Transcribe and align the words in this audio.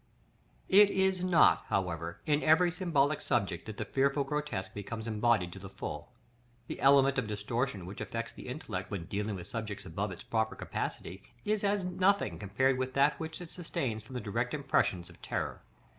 §LXV. 0.73 0.79
It 0.81 0.89
is 0.89 1.23
not, 1.23 1.63
however, 1.67 2.21
in 2.25 2.41
every 2.41 2.71
symbolical 2.71 3.23
subject 3.23 3.67
that 3.67 3.77
the 3.77 3.85
fearful 3.85 4.23
grotesque 4.23 4.73
becomes 4.73 5.07
embodied 5.07 5.53
to 5.53 5.59
the 5.59 5.69
full. 5.69 6.11
The 6.65 6.79
element 6.79 7.19
of 7.19 7.27
distortion 7.27 7.85
which 7.85 8.01
affects 8.01 8.33
the 8.33 8.47
intellect 8.47 8.89
when 8.89 9.05
dealing 9.05 9.35
with 9.35 9.45
subjects 9.45 9.85
above 9.85 10.11
its 10.11 10.23
proper 10.23 10.55
capacity, 10.55 11.21
is 11.45 11.63
as 11.63 11.83
nothing 11.83 12.39
compared 12.39 12.79
with 12.79 12.95
that 12.95 13.19
which 13.19 13.41
it 13.41 13.51
sustains 13.51 14.01
from 14.01 14.15
the 14.15 14.21
direct 14.21 14.55
impressions 14.55 15.07
of 15.07 15.21
terror. 15.21 15.61